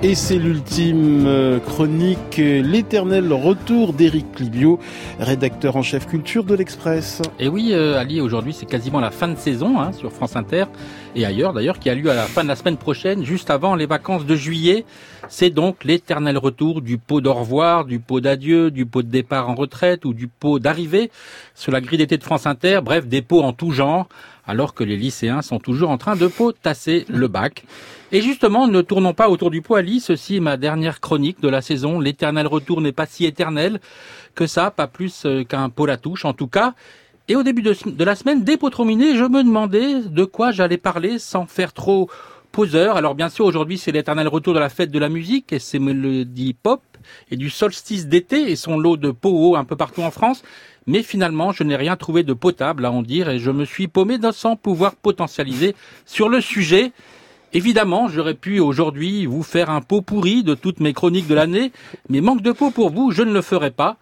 Et 0.00 0.14
c'est 0.14 0.38
l'ultime 0.38 1.26
euh, 1.26 1.58
chronique, 1.58 2.36
l'éternel 2.36 3.32
retour 3.32 3.92
d'Éric 3.92 4.38
Libio, 4.38 4.78
rédacteur 5.18 5.74
en 5.74 5.82
chef 5.82 6.06
culture 6.06 6.44
de 6.44 6.54
l'Express. 6.54 7.20
Et 7.40 7.48
oui, 7.48 7.70
euh, 7.72 7.98
Ali, 7.98 8.20
aujourd'hui 8.20 8.52
c'est 8.52 8.64
quasiment 8.64 9.00
la 9.00 9.10
fin 9.10 9.26
de 9.26 9.36
saison 9.36 9.80
hein, 9.80 9.90
sur 9.90 10.12
France 10.12 10.36
Inter 10.36 10.66
et 11.16 11.24
ailleurs 11.24 11.52
d'ailleurs, 11.52 11.80
qui 11.80 11.90
a 11.90 11.96
lieu 11.96 12.10
à 12.10 12.14
la 12.14 12.22
fin 12.22 12.44
de 12.44 12.48
la 12.48 12.54
semaine 12.54 12.76
prochaine, 12.76 13.24
juste 13.24 13.50
avant 13.50 13.74
les 13.74 13.86
vacances 13.86 14.24
de 14.24 14.36
juillet. 14.36 14.84
C'est 15.28 15.50
donc 15.50 15.82
l'éternel 15.82 16.38
retour 16.38 16.80
du 16.80 16.96
pot 16.96 17.20
d'au 17.20 17.34
revoir, 17.34 17.84
du 17.84 17.98
pot 17.98 18.20
d'adieu, 18.20 18.70
du 18.70 18.86
pot 18.86 19.02
de 19.02 19.08
départ 19.08 19.50
en 19.50 19.56
retraite 19.56 20.04
ou 20.04 20.14
du 20.14 20.28
pot 20.28 20.60
d'arrivée 20.60 21.10
sur 21.56 21.72
la 21.72 21.80
grille 21.80 21.98
d'été 21.98 22.18
de 22.18 22.22
France 22.22 22.46
Inter, 22.46 22.80
bref, 22.84 23.08
des 23.08 23.20
pots 23.20 23.42
en 23.42 23.52
tout 23.52 23.72
genre, 23.72 24.08
alors 24.48 24.74
que 24.74 24.82
les 24.82 24.96
lycéens 24.96 25.42
sont 25.42 25.60
toujours 25.60 25.90
en 25.90 25.98
train 25.98 26.16
de 26.16 26.26
potasser 26.26 27.04
le 27.08 27.28
bac. 27.28 27.64
Et 28.10 28.22
justement, 28.22 28.66
ne 28.66 28.80
tournons 28.80 29.12
pas 29.12 29.28
autour 29.28 29.50
du 29.50 29.60
poil. 29.60 29.86
Ceci 30.00 30.36
est 30.36 30.40
ma 30.40 30.56
dernière 30.56 31.00
chronique 31.00 31.40
de 31.40 31.48
la 31.48 31.60
saison. 31.60 32.00
L'éternel 32.00 32.46
retour 32.46 32.80
n'est 32.80 32.92
pas 32.92 33.06
si 33.06 33.26
éternel 33.26 33.78
que 34.34 34.46
ça, 34.46 34.70
pas 34.70 34.86
plus 34.86 35.24
euh, 35.26 35.44
qu'un 35.44 35.68
pot 35.68 35.88
à 35.88 35.98
touche 35.98 36.24
en 36.24 36.32
tout 36.32 36.48
cas. 36.48 36.74
Et 37.28 37.36
au 37.36 37.42
début 37.42 37.60
de, 37.60 38.04
la 38.04 38.14
semaine, 38.14 38.42
dès 38.42 38.56
Potrominé, 38.56 39.14
je 39.14 39.24
me 39.24 39.44
demandais 39.44 40.00
de 40.00 40.24
quoi 40.24 40.50
j'allais 40.50 40.78
parler 40.78 41.18
sans 41.18 41.44
faire 41.44 41.74
trop 41.74 42.08
poseur. 42.50 42.96
Alors 42.96 43.14
bien 43.14 43.28
sûr, 43.28 43.44
aujourd'hui, 43.44 43.76
c'est 43.76 43.92
l'éternel 43.92 44.28
retour 44.28 44.54
de 44.54 44.58
la 44.58 44.70
fête 44.70 44.90
de 44.90 44.98
la 44.98 45.10
musique 45.10 45.52
et 45.52 45.58
c'est 45.58 45.78
mélodies 45.78 46.54
pop 46.54 46.80
et 47.30 47.36
du 47.36 47.50
solstice 47.50 48.06
d'été 48.06 48.50
et 48.50 48.56
son 48.56 48.78
lot 48.78 48.96
de 48.96 49.10
pots 49.10 49.56
un 49.56 49.64
peu 49.64 49.76
partout 49.76 50.02
en 50.02 50.10
France. 50.10 50.42
Mais 50.86 51.02
finalement, 51.02 51.52
je 51.52 51.64
n'ai 51.64 51.76
rien 51.76 51.96
trouvé 51.96 52.22
de 52.22 52.32
potable 52.32 52.86
à 52.86 52.90
en 52.90 53.02
dire 53.02 53.28
et 53.28 53.38
je 53.38 53.50
me 53.50 53.64
suis 53.64 53.88
paumé 53.88 54.18
sans 54.32 54.56
pouvoir 54.56 54.96
potentialiser 54.96 55.76
sur 56.06 56.28
le 56.28 56.40
sujet. 56.40 56.92
Évidemment, 57.52 58.08
j'aurais 58.08 58.34
pu 58.34 58.60
aujourd'hui 58.60 59.26
vous 59.26 59.42
faire 59.42 59.70
un 59.70 59.80
pot 59.80 60.02
pourri 60.02 60.42
de 60.42 60.54
toutes 60.54 60.80
mes 60.80 60.92
chroniques 60.92 61.28
de 61.28 61.34
l'année, 61.34 61.72
mais 62.08 62.20
manque 62.20 62.42
de 62.42 62.52
pot 62.52 62.70
pour 62.70 62.90
vous, 62.90 63.10
je 63.10 63.22
ne 63.22 63.32
le 63.32 63.42
ferai 63.42 63.70
pas. 63.70 63.96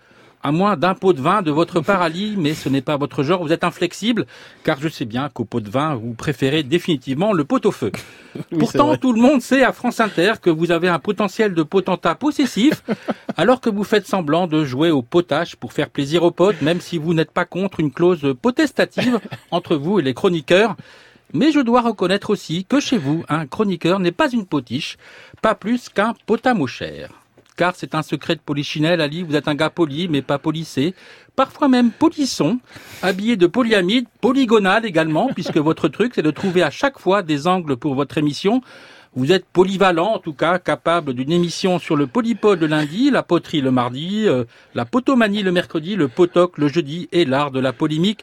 À 0.47 0.53
moins 0.53 0.77
d'un 0.77 0.95
pot 0.95 1.13
de 1.13 1.21
vin 1.21 1.43
de 1.43 1.51
votre 1.51 1.81
paralysie, 1.81 2.37
mais 2.39 2.55
ce 2.55 2.69
n'est 2.69 2.81
pas 2.81 2.97
votre 2.97 3.25
genre, 3.25 3.43
vous 3.43 3.53
êtes 3.53 3.65
inflexible, 3.65 4.27
car 4.63 4.79
je 4.81 4.89
sais 4.89 5.05
bien 5.05 5.29
qu'au 5.29 5.45
pot 5.45 5.59
de 5.59 5.69
vin, 5.69 5.97
vous 5.97 6.15
préférez 6.15 6.63
définitivement 6.63 7.33
le 7.33 7.43
pot 7.43 7.67
au 7.67 7.73
feu. 7.73 7.91
Pourtant, 8.57 8.97
tout 8.97 9.13
le 9.13 9.21
monde 9.21 9.43
sait 9.43 9.65
à 9.65 9.73
France 9.73 9.99
Inter 9.99 10.35
que 10.41 10.49
vous 10.49 10.71
avez 10.71 10.87
un 10.87 11.01
potentiel 11.01 11.53
de 11.53 11.65
potentat 11.65 12.15
possessif, 12.15 12.85
alors 13.37 13.61
que 13.61 13.71
vous 13.71 13.83
faites 13.83 14.07
semblant 14.07 14.47
de 14.47 14.65
jouer 14.65 14.93
au 14.93 15.03
potage 15.03 15.57
pour 15.57 15.73
faire 15.73 15.91
plaisir 15.91 16.23
aux 16.23 16.31
potes, 16.31 16.63
même 16.63 16.81
si 16.81 16.97
vous 16.97 17.13
n'êtes 17.13 17.33
pas 17.33 17.45
contre 17.45 17.81
une 17.81 17.91
clause 17.91 18.33
potestative 18.41 19.19
entre 19.51 19.75
vous 19.75 19.99
et 19.99 20.03
les 20.03 20.15
chroniqueurs. 20.15 20.77
Mais 21.33 21.51
je 21.51 21.59
dois 21.59 21.81
reconnaître 21.81 22.31
aussi 22.31 22.65
que 22.65 22.79
chez 22.79 22.99
vous, 22.99 23.25
un 23.29 23.49
chroniqueur 23.49 23.99
n'est 23.99 24.13
pas 24.13 24.31
une 24.31 24.47
potiche, 24.47 24.97
pas 25.43 25.57
plus 25.57 25.89
qu'un 25.89 26.15
potamoucher. 26.25 27.09
Car 27.57 27.75
c'est 27.75 27.95
un 27.95 28.03
secret 28.03 28.35
de 28.35 28.41
polichinelle, 28.41 29.01
Ali, 29.01 29.23
vous 29.23 29.35
êtes 29.35 29.49
un 29.49 29.55
gars 29.55 29.71
poli, 29.71 30.09
mais 30.09 30.23
pas 30.23 30.39
polissé, 30.39 30.95
parfois 31.35 31.69
même 31.69 31.91
polisson, 31.91 32.59
habillé 33.03 33.37
de 33.37 33.47
polyamide, 33.47 34.07
polygonal 34.21 34.85
également, 34.85 35.31
puisque 35.35 35.57
votre 35.57 35.89
truc, 35.89 36.13
c'est 36.15 36.23
de 36.23 36.31
trouver 36.31 36.63
à 36.63 36.71
chaque 36.71 36.99
fois 36.99 37.23
des 37.23 37.47
angles 37.47 37.77
pour 37.77 37.95
votre 37.95 38.19
émission. 38.19 38.61
Vous 39.15 39.33
êtes 39.33 39.47
polyvalent, 39.47 40.13
en 40.15 40.19
tout 40.19 40.35
cas, 40.35 40.59
capable 40.59 41.15
d'une 41.15 41.33
émission 41.33 41.79
sur 41.79 41.97
le 41.97 42.07
polypode 42.07 42.61
le 42.61 42.67
lundi, 42.67 43.11
la 43.11 43.23
poterie 43.23 43.63
le 43.63 43.71
mardi, 43.71 44.25
euh, 44.27 44.45
la 44.75 44.85
potomanie 44.85 45.43
le 45.43 45.53
mercredi, 45.53 45.97
le 45.97 46.09
potoc 46.09 46.59
le 46.59 46.69
jeudi 46.69 47.09
et 47.13 47.25
l'art 47.25 47.51
de 47.51 47.61
la 47.61 47.73
polémique 47.73 48.23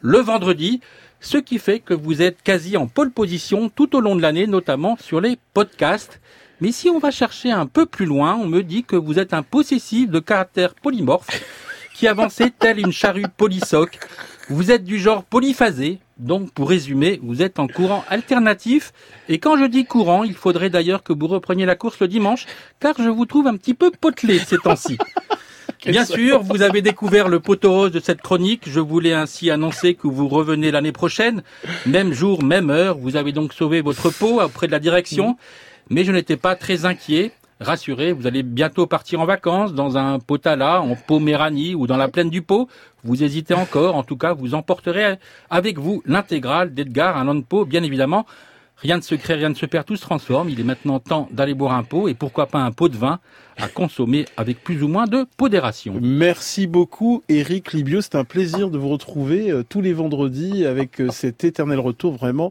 le 0.00 0.18
vendredi 0.18 0.80
ce 1.22 1.38
qui 1.38 1.58
fait 1.58 1.78
que 1.78 1.94
vous 1.94 2.20
êtes 2.20 2.42
quasi 2.42 2.76
en 2.76 2.88
pole 2.88 3.12
position 3.12 3.68
tout 3.68 3.96
au 3.96 4.00
long 4.00 4.16
de 4.16 4.22
l'année, 4.22 4.48
notamment 4.48 4.96
sur 5.00 5.20
les 5.20 5.38
podcasts. 5.54 6.20
Mais 6.62 6.70
si 6.70 6.88
on 6.88 7.00
va 7.00 7.10
chercher 7.10 7.50
un 7.50 7.66
peu 7.66 7.86
plus 7.86 8.06
loin, 8.06 8.36
on 8.36 8.46
me 8.46 8.62
dit 8.62 8.84
que 8.84 8.94
vous 8.94 9.18
êtes 9.18 9.34
un 9.34 9.42
possessif 9.42 10.08
de 10.08 10.20
caractère 10.20 10.76
polymorphe 10.76 11.26
qui 11.92 12.06
avançait 12.06 12.52
tel 12.56 12.78
une 12.78 12.92
charrue 12.92 13.26
polysoc. 13.36 13.98
Vous 14.48 14.70
êtes 14.70 14.84
du 14.84 15.00
genre 15.00 15.24
polyphasé, 15.24 15.98
donc 16.18 16.52
pour 16.52 16.68
résumer, 16.68 17.18
vous 17.20 17.42
êtes 17.42 17.58
en 17.58 17.66
courant 17.66 18.04
alternatif. 18.08 18.92
Et 19.28 19.40
quand 19.40 19.56
je 19.56 19.64
dis 19.64 19.86
courant, 19.86 20.22
il 20.22 20.34
faudrait 20.34 20.70
d'ailleurs 20.70 21.02
que 21.02 21.12
vous 21.12 21.26
repreniez 21.26 21.66
la 21.66 21.74
course 21.74 21.98
le 21.98 22.06
dimanche, 22.06 22.46
car 22.78 22.94
je 22.96 23.08
vous 23.08 23.26
trouve 23.26 23.48
un 23.48 23.56
petit 23.56 23.74
peu 23.74 23.90
potelé 23.90 24.38
ces 24.38 24.58
temps-ci. 24.58 24.98
Bien 25.86 26.04
sûr, 26.04 26.42
vous 26.42 26.62
avez 26.62 26.80
découvert 26.80 27.28
le 27.28 27.40
poteau 27.40 27.72
rose 27.72 27.90
de 27.90 27.98
cette 27.98 28.22
chronique. 28.22 28.62
Je 28.66 28.78
voulais 28.78 29.14
ainsi 29.14 29.50
annoncer 29.50 29.94
que 29.94 30.06
vous 30.06 30.28
revenez 30.28 30.70
l'année 30.70 30.92
prochaine, 30.92 31.42
même 31.86 32.12
jour, 32.12 32.44
même 32.44 32.70
heure. 32.70 32.96
Vous 32.98 33.16
avez 33.16 33.32
donc 33.32 33.52
sauvé 33.52 33.80
votre 33.80 34.10
peau 34.10 34.40
auprès 34.40 34.68
de 34.68 34.72
la 34.72 34.78
direction. 34.78 35.36
Mais 35.90 36.04
je 36.04 36.12
n'étais 36.12 36.36
pas 36.36 36.54
très 36.54 36.84
inquiet. 36.84 37.32
Rassurez, 37.58 38.12
vous 38.12 38.26
allez 38.26 38.42
bientôt 38.42 38.86
partir 38.86 39.20
en 39.20 39.24
vacances 39.24 39.74
dans 39.74 39.96
un 39.96 40.18
potala, 40.20 40.80
en 40.82 40.94
Poméranie 40.94 41.74
ou 41.74 41.86
dans 41.86 41.96
la 41.96 42.08
plaine 42.08 42.30
du 42.30 42.42
Pau. 42.42 42.68
Vous 43.02 43.24
hésitez 43.24 43.54
encore. 43.54 43.96
En 43.96 44.04
tout 44.04 44.16
cas, 44.16 44.34
vous 44.34 44.54
emporterez 44.54 45.16
avec 45.50 45.78
vous 45.78 46.02
l'intégrale 46.06 46.74
d'Edgar 46.74 47.16
Allan 47.16 47.40
Poe, 47.42 47.64
bien 47.64 47.82
évidemment. 47.82 48.26
Rien 48.76 48.98
de 48.98 49.04
secret, 49.04 49.34
rien 49.34 49.48
ne 49.48 49.54
se 49.54 49.66
perd, 49.66 49.86
tout 49.86 49.96
se 49.96 50.02
transforme. 50.02 50.48
Il 50.48 50.58
est 50.58 50.64
maintenant 50.64 50.98
temps 50.98 51.28
d'aller 51.30 51.54
boire 51.54 51.74
un 51.74 51.84
pot 51.84 52.08
et 52.08 52.14
pourquoi 52.14 52.46
pas 52.46 52.60
un 52.60 52.72
pot 52.72 52.88
de 52.88 52.96
vin 52.96 53.20
à 53.56 53.68
consommer 53.68 54.26
avec 54.36 54.62
plus 54.62 54.82
ou 54.82 54.88
moins 54.88 55.06
de 55.06 55.26
podération. 55.36 55.94
Merci 56.00 56.66
beaucoup 56.66 57.22
Eric 57.28 57.72
Libio, 57.72 58.00
c'est 58.00 58.14
un 58.14 58.24
plaisir 58.24 58.70
de 58.70 58.78
vous 58.78 58.88
retrouver 58.88 59.50
euh, 59.50 59.62
tous 59.62 59.80
les 59.80 59.92
vendredis 59.92 60.66
avec 60.66 61.00
euh, 61.00 61.10
cet 61.10 61.44
éternel 61.44 61.78
retour 61.78 62.14
vraiment 62.14 62.50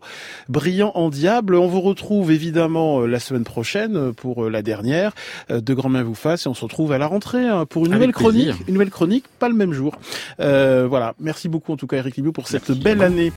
brillant 0.49 0.91
en 0.95 1.09
diable. 1.09 1.55
On 1.55 1.67
vous 1.67 1.81
retrouve 1.81 2.31
évidemment 2.31 3.01
euh, 3.01 3.07
la 3.07 3.19
semaine 3.19 3.43
prochaine 3.43 4.13
pour 4.13 4.49
la 4.49 4.61
dernière 4.61 5.13
de 5.49 5.73
Grand 5.73 5.89
Main 5.89 6.03
vous 6.03 6.15
fasse 6.15 6.45
et 6.45 6.49
on 6.49 6.53
se 6.53 6.63
retrouve 6.63 6.91
à 6.91 6.97
la 6.97 7.07
rentrée 7.07 7.45
hein, 7.45 7.65
pour 7.65 7.85
une 7.85 7.93
nouvelle 7.93 8.11
chronique, 8.11 8.53
une 8.67 8.73
nouvelle 8.73 8.89
chronique, 8.89 9.25
pas 9.39 9.49
le 9.49 9.55
même 9.55 9.73
jour. 9.73 9.95
voilà, 10.37 11.13
merci 11.19 11.49
beaucoup 11.49 11.73
en 11.73 11.77
tout 11.77 11.87
cas 11.87 11.97
Eric 11.97 12.15
Libio 12.15 12.31
pour 12.31 12.47
cette 12.47 12.71
belle 12.71 13.01
année. 13.01 13.29